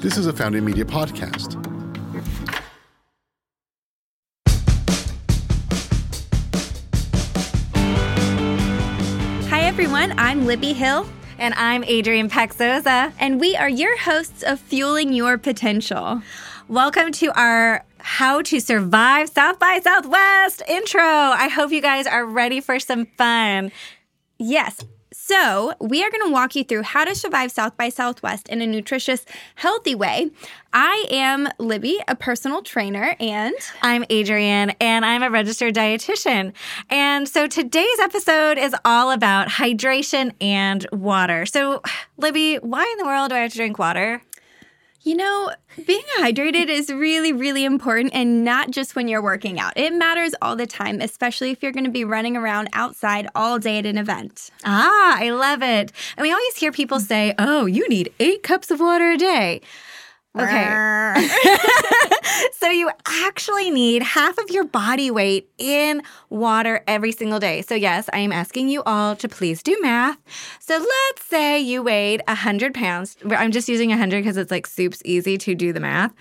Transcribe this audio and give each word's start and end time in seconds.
This 0.00 0.16
is 0.16 0.26
a 0.26 0.32
Founding 0.32 0.64
Media 0.64 0.84
podcast. 0.84 1.54
Hi, 9.48 9.62
everyone. 9.62 10.14
I'm 10.16 10.46
Libby 10.46 10.72
Hill. 10.74 11.08
And 11.38 11.54
I'm 11.54 11.82
Adrienne 11.84 12.30
Paxoza. 12.30 13.12
And 13.18 13.40
we 13.40 13.56
are 13.56 13.68
your 13.68 13.98
hosts 13.98 14.42
of 14.42 14.60
Fueling 14.60 15.12
Your 15.12 15.38
Potential. 15.38 16.22
Welcome 16.68 17.12
to 17.12 17.32
our 17.38 17.84
How 17.98 18.42
to 18.42 18.60
Survive 18.60 19.28
South 19.28 19.58
by 19.58 19.80
Southwest 19.82 20.62
intro. 20.68 21.02
I 21.02 21.48
hope 21.48 21.72
you 21.72 21.82
guys 21.82 22.06
are 22.06 22.24
ready 22.24 22.60
for 22.60 22.78
some 22.78 23.06
fun. 23.18 23.72
Yes, 24.38 24.84
so, 25.26 25.72
we 25.80 26.04
are 26.04 26.10
going 26.12 26.22
to 26.24 26.30
walk 26.30 26.54
you 26.54 26.62
through 26.62 26.84
how 26.84 27.04
to 27.04 27.12
survive 27.12 27.50
South 27.50 27.76
by 27.76 27.88
Southwest 27.88 28.48
in 28.48 28.62
a 28.62 28.66
nutritious, 28.66 29.24
healthy 29.56 29.92
way. 29.92 30.30
I 30.72 31.04
am 31.10 31.48
Libby, 31.58 31.98
a 32.06 32.14
personal 32.14 32.62
trainer, 32.62 33.16
and 33.18 33.52
I'm 33.82 34.04
Adrienne, 34.08 34.76
and 34.80 35.04
I'm 35.04 35.24
a 35.24 35.30
registered 35.30 35.74
dietitian. 35.74 36.52
And 36.90 37.28
so 37.28 37.48
today's 37.48 37.98
episode 37.98 38.56
is 38.56 38.72
all 38.84 39.10
about 39.10 39.48
hydration 39.48 40.30
and 40.40 40.86
water. 40.92 41.44
So, 41.44 41.82
Libby, 42.18 42.58
why 42.58 42.88
in 42.92 42.98
the 42.98 43.04
world 43.04 43.30
do 43.30 43.34
I 43.34 43.40
have 43.40 43.50
to 43.50 43.56
drink 43.56 43.80
water? 43.80 44.22
You 45.06 45.14
know, 45.14 45.52
being 45.86 46.02
hydrated 46.18 46.68
is 46.68 46.90
really, 46.90 47.32
really 47.32 47.64
important 47.64 48.12
and 48.12 48.44
not 48.44 48.72
just 48.72 48.96
when 48.96 49.06
you're 49.06 49.22
working 49.22 49.60
out. 49.60 49.72
It 49.76 49.92
matters 49.92 50.34
all 50.42 50.56
the 50.56 50.66
time, 50.66 51.00
especially 51.00 51.52
if 51.52 51.62
you're 51.62 51.70
going 51.70 51.84
to 51.84 51.92
be 51.92 52.04
running 52.04 52.36
around 52.36 52.70
outside 52.72 53.28
all 53.32 53.60
day 53.60 53.78
at 53.78 53.86
an 53.86 53.98
event. 53.98 54.50
Ah, 54.64 55.16
I 55.16 55.30
love 55.30 55.62
it. 55.62 55.92
And 56.16 56.22
we 56.22 56.32
always 56.32 56.56
hear 56.56 56.72
people 56.72 56.98
say, 56.98 57.36
oh, 57.38 57.66
you 57.66 57.88
need 57.88 58.12
eight 58.18 58.42
cups 58.42 58.68
of 58.72 58.80
water 58.80 59.12
a 59.12 59.16
day. 59.16 59.60
Okay. 60.38 60.86
so 62.58 62.68
you 62.68 62.90
actually 63.24 63.70
need 63.70 64.02
half 64.02 64.36
of 64.38 64.50
your 64.50 64.64
body 64.64 65.10
weight 65.10 65.48
in 65.58 66.02
water 66.30 66.82
every 66.86 67.12
single 67.12 67.38
day. 67.38 67.62
So, 67.62 67.74
yes, 67.74 68.08
I 68.12 68.18
am 68.18 68.32
asking 68.32 68.68
you 68.68 68.82
all 68.84 69.16
to 69.16 69.28
please 69.28 69.62
do 69.62 69.76
math. 69.80 70.18
So, 70.60 70.74
let's 70.76 71.24
say 71.24 71.60
you 71.60 71.82
weighed 71.82 72.22
100 72.28 72.74
pounds. 72.74 73.16
I'm 73.30 73.52
just 73.52 73.68
using 73.68 73.90
100 73.90 74.22
because 74.22 74.36
it's 74.36 74.50
like 74.50 74.66
soup's 74.66 75.00
easy 75.04 75.38
to 75.38 75.54
do 75.54 75.72
the 75.72 75.80
math. 75.80 76.12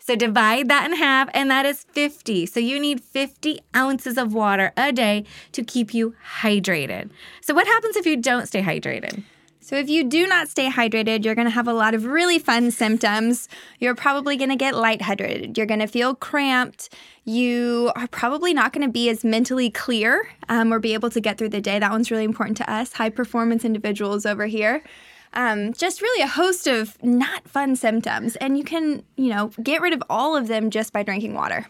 So, 0.00 0.16
divide 0.16 0.68
that 0.68 0.90
in 0.90 0.96
half, 0.96 1.28
and 1.32 1.50
that 1.50 1.66
is 1.66 1.84
50. 1.92 2.46
So, 2.46 2.60
you 2.60 2.78
need 2.78 3.00
50 3.00 3.60
ounces 3.74 4.18
of 4.18 4.34
water 4.34 4.72
a 4.76 4.92
day 4.92 5.24
to 5.52 5.62
keep 5.62 5.94
you 5.94 6.14
hydrated. 6.40 7.10
So, 7.40 7.54
what 7.54 7.66
happens 7.66 7.96
if 7.96 8.06
you 8.06 8.16
don't 8.16 8.46
stay 8.46 8.62
hydrated? 8.62 9.22
So, 9.64 9.76
if 9.76 9.88
you 9.88 10.02
do 10.02 10.26
not 10.26 10.48
stay 10.48 10.68
hydrated, 10.68 11.24
you're 11.24 11.36
going 11.36 11.46
to 11.46 11.52
have 11.52 11.68
a 11.68 11.72
lot 11.72 11.94
of 11.94 12.04
really 12.04 12.40
fun 12.40 12.72
symptoms. 12.72 13.48
You're 13.78 13.94
probably 13.94 14.36
going 14.36 14.50
to 14.50 14.56
get 14.56 14.74
lightheaded. 14.74 15.56
You're 15.56 15.68
going 15.68 15.78
to 15.78 15.86
feel 15.86 16.16
cramped. 16.16 16.92
You 17.24 17.92
are 17.94 18.08
probably 18.08 18.54
not 18.54 18.72
going 18.72 18.84
to 18.84 18.92
be 18.92 19.08
as 19.08 19.22
mentally 19.22 19.70
clear 19.70 20.28
um, 20.48 20.72
or 20.72 20.80
be 20.80 20.94
able 20.94 21.10
to 21.10 21.20
get 21.20 21.38
through 21.38 21.50
the 21.50 21.60
day. 21.60 21.78
That 21.78 21.92
one's 21.92 22.10
really 22.10 22.24
important 22.24 22.56
to 22.56 22.68
us, 22.68 22.94
high 22.94 23.10
performance 23.10 23.64
individuals 23.64 24.26
over 24.26 24.46
here. 24.46 24.82
Um, 25.34 25.72
just 25.72 26.02
really 26.02 26.22
a 26.22 26.28
host 26.28 26.66
of 26.66 27.02
not 27.02 27.48
fun 27.48 27.76
symptoms. 27.76 28.36
And 28.36 28.58
you 28.58 28.64
can, 28.64 29.02
you 29.16 29.30
know, 29.30 29.50
get 29.62 29.80
rid 29.80 29.92
of 29.92 30.02
all 30.10 30.36
of 30.36 30.48
them 30.48 30.70
just 30.70 30.92
by 30.92 31.02
drinking 31.02 31.34
water. 31.34 31.66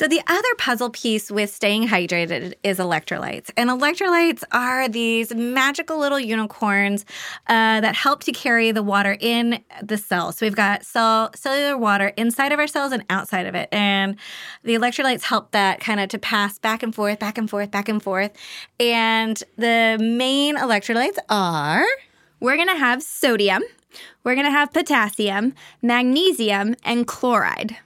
So, 0.00 0.08
the 0.08 0.22
other 0.26 0.48
puzzle 0.56 0.88
piece 0.88 1.30
with 1.30 1.52
staying 1.52 1.88
hydrated 1.88 2.54
is 2.62 2.78
electrolytes. 2.78 3.50
And 3.54 3.68
electrolytes 3.68 4.42
are 4.50 4.88
these 4.88 5.34
magical 5.34 5.98
little 5.98 6.18
unicorns 6.18 7.04
uh, 7.48 7.82
that 7.82 7.94
help 7.94 8.24
to 8.24 8.32
carry 8.32 8.72
the 8.72 8.82
water 8.82 9.18
in 9.20 9.62
the 9.82 9.98
cell. 9.98 10.32
So, 10.32 10.46
we've 10.46 10.56
got 10.56 10.86
cell, 10.86 11.30
cellular 11.34 11.76
water 11.76 12.14
inside 12.16 12.50
of 12.50 12.58
our 12.58 12.66
cells 12.66 12.92
and 12.92 13.04
outside 13.10 13.44
of 13.44 13.54
it. 13.54 13.68
And 13.72 14.16
the 14.62 14.74
electrolytes 14.74 15.20
help 15.20 15.50
that 15.50 15.80
kind 15.80 16.00
of 16.00 16.08
to 16.08 16.18
pass 16.18 16.58
back 16.58 16.82
and 16.82 16.94
forth, 16.94 17.18
back 17.18 17.36
and 17.36 17.50
forth, 17.50 17.70
back 17.70 17.90
and 17.90 18.02
forth. 18.02 18.30
And 18.78 19.42
the 19.58 19.98
main 20.00 20.56
electrolytes 20.56 21.18
are 21.28 21.84
we're 22.40 22.56
going 22.56 22.68
to 22.68 22.76
have 22.76 23.02
sodium, 23.02 23.62
we're 24.24 24.34
going 24.34 24.46
to 24.46 24.50
have 24.50 24.72
potassium, 24.72 25.54
magnesium, 25.82 26.74
and 26.84 27.06
chloride. 27.06 27.76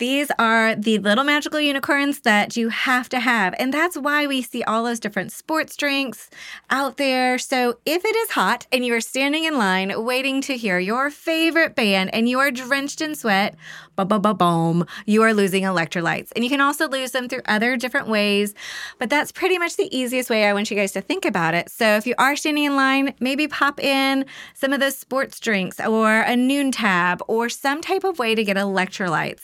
These 0.00 0.30
are 0.38 0.74
the 0.74 0.96
little 0.96 1.24
magical 1.24 1.60
unicorns 1.60 2.20
that 2.20 2.56
you 2.56 2.70
have 2.70 3.10
to 3.10 3.20
have. 3.20 3.54
And 3.58 3.70
that's 3.70 3.98
why 3.98 4.26
we 4.26 4.40
see 4.40 4.62
all 4.62 4.84
those 4.84 4.98
different 4.98 5.30
sports 5.30 5.76
drinks 5.76 6.30
out 6.70 6.96
there. 6.96 7.36
So 7.36 7.76
if 7.84 8.02
it 8.02 8.16
is 8.16 8.30
hot 8.30 8.66
and 8.72 8.82
you 8.82 8.94
are 8.94 9.02
standing 9.02 9.44
in 9.44 9.58
line 9.58 9.92
waiting 10.06 10.40
to 10.40 10.56
hear 10.56 10.78
your 10.78 11.10
favorite 11.10 11.74
band 11.74 12.14
and 12.14 12.30
you 12.30 12.38
are 12.38 12.50
drenched 12.50 13.02
in 13.02 13.14
sweat, 13.14 13.56
ba 13.94 14.06
ba 14.06 14.18
ba 14.18 14.32
boom, 14.32 14.86
you 15.04 15.20
are 15.20 15.34
losing 15.34 15.64
electrolytes. 15.64 16.32
And 16.34 16.44
you 16.44 16.48
can 16.48 16.62
also 16.62 16.88
lose 16.88 17.10
them 17.10 17.28
through 17.28 17.42
other 17.44 17.76
different 17.76 18.08
ways. 18.08 18.54
But 18.98 19.10
that's 19.10 19.30
pretty 19.30 19.58
much 19.58 19.76
the 19.76 19.94
easiest 19.94 20.30
way 20.30 20.46
I 20.46 20.54
want 20.54 20.70
you 20.70 20.78
guys 20.78 20.92
to 20.92 21.02
think 21.02 21.26
about 21.26 21.52
it. 21.52 21.68
So 21.68 21.96
if 21.96 22.06
you 22.06 22.14
are 22.16 22.36
standing 22.36 22.64
in 22.64 22.74
line, 22.74 23.12
maybe 23.20 23.46
pop 23.46 23.78
in 23.78 24.24
some 24.54 24.72
of 24.72 24.80
those 24.80 24.96
sports 24.96 25.38
drinks 25.38 25.78
or 25.78 26.20
a 26.22 26.36
Nuun 26.36 26.70
tab 26.72 27.22
or 27.28 27.50
some 27.50 27.82
type 27.82 28.04
of 28.04 28.18
way 28.18 28.34
to 28.34 28.42
get 28.42 28.56
electrolytes. 28.56 29.42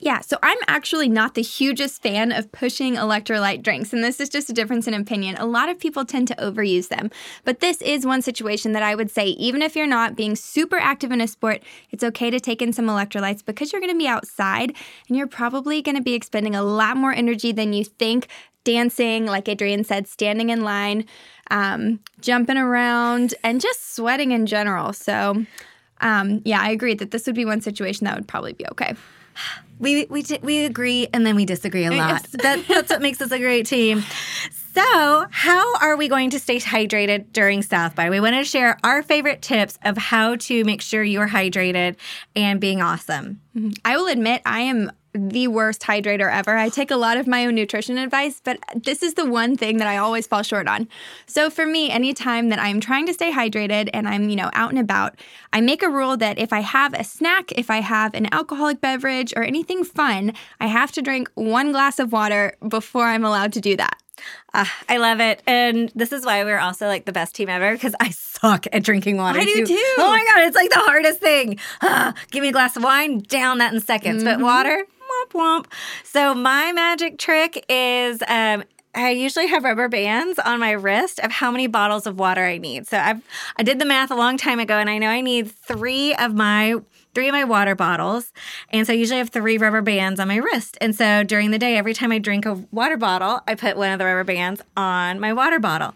Yeah, 0.00 0.20
so 0.20 0.36
I'm 0.42 0.58
actually 0.66 1.08
not 1.08 1.34
the 1.34 1.42
hugest 1.42 2.02
fan 2.02 2.32
of 2.32 2.50
pushing 2.50 2.94
electrolyte 2.96 3.62
drinks, 3.62 3.92
and 3.92 4.02
this 4.02 4.20
is 4.20 4.28
just 4.28 4.50
a 4.50 4.52
difference 4.52 4.88
in 4.88 4.92
opinion. 4.92 5.36
A 5.36 5.46
lot 5.46 5.68
of 5.68 5.78
people 5.78 6.04
tend 6.04 6.28
to 6.28 6.34
overuse 6.34 6.88
them, 6.88 7.10
but 7.44 7.60
this 7.60 7.80
is 7.80 8.04
one 8.04 8.20
situation 8.20 8.72
that 8.72 8.82
I 8.82 8.96
would 8.96 9.10
say, 9.10 9.28
even 9.28 9.62
if 9.62 9.76
you're 9.76 9.86
not 9.86 10.16
being 10.16 10.34
super 10.34 10.76
active 10.76 11.12
in 11.12 11.20
a 11.20 11.28
sport, 11.28 11.62
it's 11.90 12.02
okay 12.04 12.28
to 12.28 12.40
take 12.40 12.60
in 12.60 12.72
some 12.72 12.86
electrolytes 12.86 13.44
because 13.44 13.72
you're 13.72 13.80
gonna 13.80 13.94
be 13.94 14.08
outside 14.08 14.74
and 15.08 15.16
you're 15.16 15.28
probably 15.28 15.80
gonna 15.80 16.02
be 16.02 16.14
expending 16.14 16.56
a 16.56 16.62
lot 16.62 16.96
more 16.96 17.12
energy 17.12 17.52
than 17.52 17.72
you 17.72 17.84
think 17.84 18.26
dancing, 18.64 19.26
like 19.26 19.48
Adrienne 19.48 19.84
said, 19.84 20.08
standing 20.08 20.50
in 20.50 20.62
line, 20.62 21.04
um, 21.50 22.00
jumping 22.20 22.56
around, 22.56 23.34
and 23.44 23.60
just 23.60 23.94
sweating 23.94 24.32
in 24.32 24.46
general. 24.46 24.92
So, 24.92 25.46
um, 26.00 26.42
yeah, 26.44 26.60
I 26.60 26.70
agree 26.70 26.94
that 26.94 27.12
this 27.12 27.26
would 27.26 27.36
be 27.36 27.44
one 27.44 27.60
situation 27.60 28.06
that 28.06 28.16
would 28.16 28.26
probably 28.26 28.54
be 28.54 28.66
okay. 28.72 28.94
We 29.78 30.06
we 30.06 30.24
we 30.42 30.64
agree 30.64 31.08
and 31.12 31.26
then 31.26 31.36
we 31.36 31.44
disagree 31.44 31.84
a 31.84 31.90
lot. 31.90 32.08
Yes. 32.08 32.26
That, 32.42 32.64
that's 32.68 32.90
what 32.90 33.02
makes 33.02 33.20
us 33.20 33.32
a 33.32 33.38
great 33.38 33.66
team. 33.66 34.02
So, 34.74 35.26
how 35.30 35.76
are 35.76 35.96
we 35.96 36.08
going 36.08 36.30
to 36.30 36.40
stay 36.40 36.58
hydrated 36.58 37.26
during 37.32 37.62
South 37.62 37.94
by? 37.94 38.10
We 38.10 38.18
want 38.18 38.34
to 38.34 38.42
share 38.42 38.76
our 38.82 39.04
favorite 39.04 39.40
tips 39.40 39.78
of 39.84 39.96
how 39.96 40.34
to 40.36 40.64
make 40.64 40.82
sure 40.82 41.04
you're 41.04 41.28
hydrated 41.28 41.96
and 42.34 42.60
being 42.60 42.82
awesome. 42.82 43.40
Mm-hmm. 43.56 43.70
I 43.84 43.96
will 43.96 44.08
admit 44.08 44.42
I 44.44 44.62
am 44.62 44.90
the 45.14 45.48
worst 45.48 45.82
hydrator 45.82 46.30
ever. 46.30 46.56
I 46.56 46.68
take 46.68 46.90
a 46.90 46.96
lot 46.96 47.16
of 47.16 47.26
my 47.26 47.46
own 47.46 47.54
nutrition 47.54 47.98
advice, 47.98 48.40
but 48.42 48.58
this 48.74 49.02
is 49.02 49.14
the 49.14 49.24
one 49.24 49.56
thing 49.56 49.78
that 49.78 49.88
I 49.88 49.96
always 49.96 50.26
fall 50.26 50.42
short 50.42 50.66
on. 50.66 50.88
So 51.26 51.50
for 51.50 51.66
me, 51.66 51.90
anytime 51.90 52.48
that 52.48 52.58
I'm 52.58 52.80
trying 52.80 53.06
to 53.06 53.14
stay 53.14 53.32
hydrated 53.32 53.90
and 53.94 54.08
I'm, 54.08 54.28
you 54.28 54.36
know, 54.36 54.50
out 54.52 54.70
and 54.70 54.78
about, 54.78 55.14
I 55.52 55.60
make 55.60 55.82
a 55.82 55.88
rule 55.88 56.16
that 56.16 56.38
if 56.38 56.52
I 56.52 56.60
have 56.60 56.94
a 56.94 57.04
snack, 57.04 57.52
if 57.52 57.70
I 57.70 57.80
have 57.80 58.12
an 58.14 58.32
alcoholic 58.32 58.80
beverage 58.80 59.32
or 59.36 59.44
anything 59.44 59.84
fun, 59.84 60.32
I 60.60 60.66
have 60.66 60.92
to 60.92 61.02
drink 61.02 61.30
one 61.34 61.72
glass 61.72 61.98
of 61.98 62.12
water 62.12 62.54
before 62.66 63.06
I'm 63.06 63.24
allowed 63.24 63.52
to 63.54 63.60
do 63.60 63.76
that. 63.76 64.00
Uh, 64.52 64.64
I 64.88 64.98
love 64.98 65.20
it. 65.20 65.42
And 65.46 65.90
this 65.94 66.12
is 66.12 66.24
why 66.24 66.44
we're 66.44 66.58
also 66.58 66.86
like 66.86 67.04
the 67.04 67.12
best 67.12 67.34
team 67.34 67.48
ever 67.48 67.72
because 67.72 67.94
I 68.00 68.10
suck 68.10 68.66
at 68.72 68.82
drinking 68.82 69.16
water. 69.16 69.40
I 69.40 69.44
do 69.44 69.66
too. 69.66 69.94
Oh 69.98 70.10
my 70.10 70.24
God, 70.32 70.46
it's 70.46 70.56
like 70.56 70.70
the 70.70 70.80
hardest 70.80 71.20
thing. 71.20 71.58
Uh, 71.80 72.12
give 72.30 72.42
me 72.42 72.48
a 72.48 72.52
glass 72.52 72.76
of 72.76 72.84
wine, 72.84 73.20
down 73.20 73.58
that 73.58 73.74
in 73.74 73.80
seconds. 73.80 74.22
Mm-hmm. 74.22 74.40
But 74.40 74.44
water, 74.44 74.84
womp. 75.34 75.66
So 76.04 76.34
my 76.34 76.72
magic 76.72 77.18
trick 77.18 77.64
is 77.68 78.22
um, 78.28 78.64
I 78.94 79.10
usually 79.10 79.48
have 79.48 79.64
rubber 79.64 79.88
bands 79.88 80.38
on 80.38 80.60
my 80.60 80.72
wrist 80.72 81.18
of 81.20 81.32
how 81.32 81.50
many 81.50 81.66
bottles 81.66 82.06
of 82.06 82.18
water 82.18 82.44
I 82.44 82.58
need. 82.58 82.86
So 82.86 82.96
I've 82.96 83.22
I 83.56 83.62
did 83.62 83.78
the 83.78 83.84
math 83.84 84.10
a 84.10 84.14
long 84.14 84.36
time 84.36 84.60
ago 84.60 84.78
and 84.78 84.88
I 84.88 84.98
know 84.98 85.08
I 85.08 85.20
need 85.20 85.50
3 85.50 86.14
of 86.14 86.34
my 86.34 86.76
three 87.14 87.28
of 87.28 87.32
my 87.32 87.44
water 87.44 87.74
bottles. 87.74 88.32
And 88.70 88.86
so 88.86 88.92
I 88.92 88.96
usually 88.96 89.18
have 89.18 89.30
three 89.30 89.56
rubber 89.56 89.82
bands 89.82 90.18
on 90.18 90.28
my 90.28 90.36
wrist. 90.36 90.76
And 90.80 90.94
so 90.94 91.22
during 91.22 91.52
the 91.52 91.58
day 91.58 91.76
every 91.76 91.94
time 91.94 92.10
I 92.10 92.18
drink 92.18 92.44
a 92.44 92.54
water 92.72 92.96
bottle, 92.96 93.40
I 93.46 93.54
put 93.54 93.76
one 93.76 93.92
of 93.92 93.98
the 93.98 94.04
rubber 94.04 94.24
bands 94.24 94.60
on 94.76 95.20
my 95.20 95.32
water 95.32 95.60
bottle. 95.60 95.94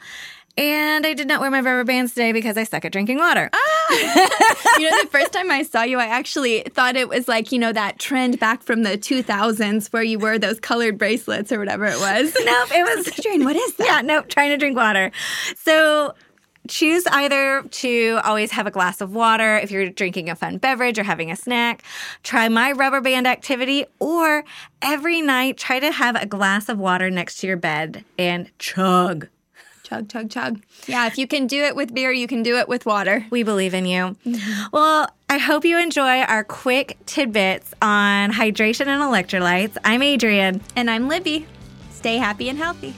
And 0.59 1.07
I 1.07 1.15
did 1.15 1.29
not 1.29 1.41
wear 1.41 1.53
my 1.53 1.61
rubber 1.61 1.85
bands 1.85 2.15
today 2.15 2.33
because 2.33 2.59
I 2.59 2.65
suck 2.65 2.85
at 2.85 2.91
drinking 2.91 3.19
water. 3.19 3.49
Ah! 3.53 3.87
you 4.79 4.91
know, 4.91 5.03
the 5.03 5.09
first 5.09 5.33
time 5.33 5.53
I 5.53 5.63
saw 5.63 5.85
you, 5.85 6.01
I 6.01 6.07
actually 6.07 6.63
thought 6.63 6.97
it 6.97 7.09
was 7.09 7.29
like, 7.29 7.53
you 7.53 7.61
know, 7.61 7.73
that 7.73 8.01
trend 8.01 8.41
back 8.41 8.65
from 8.65 8.83
the 8.83 8.99
2000s 8.99 9.93
where 9.93 10.03
you 10.03 10.19
wear 10.19 10.37
those 10.37 10.59
colored 10.59 10.99
bracelets 10.99 11.53
or 11.53 11.61
whatever 11.61 11.85
it 11.85 12.01
was. 12.01 12.37
nope, 12.45 12.69
it 12.73 12.97
was. 12.97 13.07
Adrienne, 13.19 13.45
what 13.45 13.55
is 13.55 13.75
that? 13.75 13.87
Yeah, 13.87 14.01
nope, 14.01 14.29
trying 14.29 14.51
to 14.51 14.57
drink 14.57 14.77
water. 14.77 15.13
So 15.55 16.17
choose 16.67 17.07
either 17.07 17.63
to 17.63 18.19
always 18.25 18.51
have 18.51 18.67
a 18.67 18.73
glass 18.73 19.01
of 19.01 19.15
water 19.15 19.59
if 19.59 19.71
you're 19.71 19.89
drinking 19.91 20.29
a 20.29 20.35
fun 20.35 20.59
beverage 20.59 20.99
or 20.99 21.05
having 21.05 21.31
a 21.31 21.37
snack. 21.37 21.85
Try 22.25 22.49
my 22.49 22.73
rubber 22.73 23.01
band 23.01 23.29
activity, 23.29 23.85
or 24.01 24.45
every 24.83 25.23
night 25.23 25.57
try 25.57 25.79
to 25.79 25.93
have 25.93 26.21
a 26.21 26.27
glass 26.27 26.69
of 26.69 26.79
water 26.79 27.11
next 27.11 27.39
to 27.39 27.47
your 27.47 27.57
bed 27.57 28.05
and 28.19 28.51
chug 28.59 29.29
Chug, 29.89 30.09
chug, 30.11 30.29
chug. 30.29 30.61
Yeah, 30.87 31.07
if 31.07 31.17
you 31.17 31.27
can 31.27 31.47
do 31.47 31.63
it 31.65 31.75
with 31.75 31.95
beer, 31.95 32.13
you 32.13 32.27
can 32.27 32.43
do 32.43 32.59
it 32.59 32.69
with 32.69 32.85
water. 32.85 33.25
We 33.31 33.43
believe 33.43 33.73
in 33.73 33.87
you. 33.87 34.17
Well, 34.73 35.09
I 35.31 35.39
hope 35.39 35.65
you 35.65 35.79
enjoy 35.79 36.21
our 36.21 36.45
quick 36.45 36.99
tidbits 37.07 37.73
on 37.81 38.33
hydration 38.33 38.87
and 38.87 39.03
electrolytes. 39.03 39.77
I'm 39.85 40.03
Adrienne. 40.03 40.61
And 40.77 40.91
I'm 40.91 41.09
Libby. 41.09 41.47
Stay 41.91 42.17
happy 42.17 42.49
and 42.49 42.59
healthy. 42.59 42.95